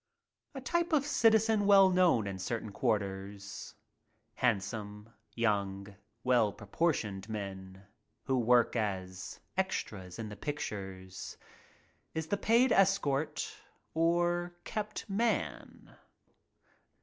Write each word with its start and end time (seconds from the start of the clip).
A 0.55 0.61
type 0.61 0.93
of 0.93 1.05
"citizen" 1.05 1.67
well 1.67 1.91
known 1.91 2.25
in 2.25 2.39
certain 2.39 2.71
quar 2.71 2.97
ters— 2.97 3.75
handsome, 4.33 5.11
young, 5.35 5.95
well 6.23 6.51
proportioned 6.51 7.29
men 7.29 7.85
who 8.23 8.39
work 8.39 8.75
as 8.75 9.39
"extras" 9.57 10.17
in 10.17 10.27
the 10.29 10.35
pictures— 10.35 11.37
is 12.15 12.25
the 12.25 12.37
paid 12.37 12.71
escort 12.71 13.53
or 13.93 14.55
"kept 14.63 15.07
man." 15.07 15.95